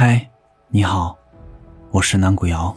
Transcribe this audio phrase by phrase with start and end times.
[0.00, 0.30] 嗨，
[0.68, 1.18] 你好，
[1.90, 2.72] 我是南谷瑶。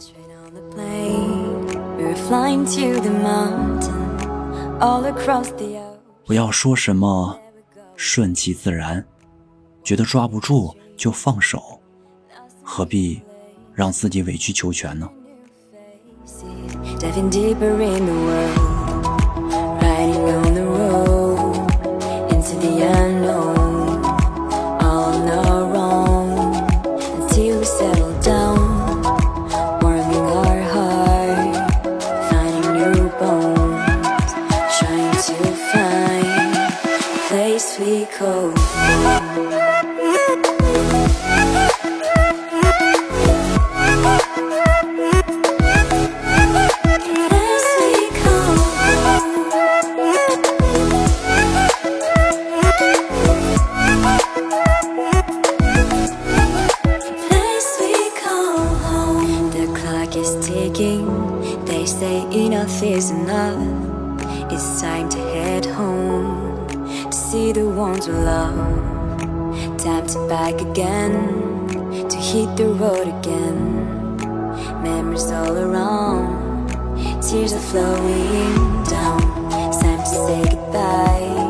[6.26, 7.38] 不要说什么
[7.94, 9.06] 顺其自然，
[9.84, 11.62] 觉得抓不住就放手，
[12.60, 13.22] 何必
[13.72, 15.08] 让自己委曲求全呢？
[38.02, 38.14] The
[59.78, 61.04] clock is ticking.
[61.66, 63.62] They say enough is enough.
[64.52, 66.51] It's time to head home
[67.32, 68.58] see the ones we love.
[69.82, 71.12] Time to back again,
[72.10, 73.56] to hit the road again.
[74.82, 76.68] Memories all around,
[77.22, 78.58] tears are flowing
[78.94, 79.22] down.
[79.70, 81.41] It's time to say goodbye.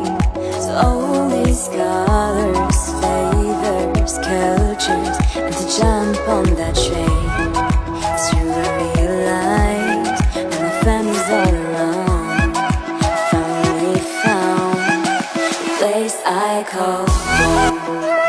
[17.75, 18.22] Yeah.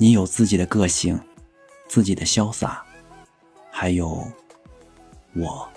[0.00, 1.20] 你有自己的个性，
[1.88, 2.80] 自己的潇洒，
[3.72, 4.24] 还有
[5.34, 5.68] 我。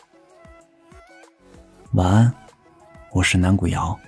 [1.93, 2.31] 晚安，
[3.11, 3.99] 我是南谷瑶。